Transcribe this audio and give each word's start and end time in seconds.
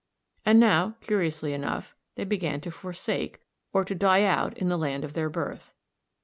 And 0.43 0.59
now, 0.59 0.95
curiously 0.99 1.53
enough, 1.53 1.93
they 2.15 2.23
began 2.23 2.59
to 2.61 2.71
forsake, 2.71 3.39
or 3.71 3.85
to 3.85 3.93
die 3.93 4.23
out 4.23 4.57
in, 4.57 4.67
the 4.67 4.75
land 4.75 5.05
of 5.05 5.13
their 5.13 5.29
birth. 5.29 5.75